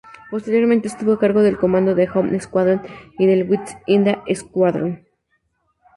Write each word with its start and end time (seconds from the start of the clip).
Posteriormente 0.31 0.87
estuvo 0.87 1.13
a 1.13 1.19
cargo 1.19 1.43
del 1.43 1.59
comando 1.59 1.93
del 1.93 2.09
"Home 2.11 2.39
Squadron" 2.39 2.81
y 3.19 3.27
del 3.27 3.47
"West 3.47 3.77
India 3.85 4.23
Squadron". 4.33 5.05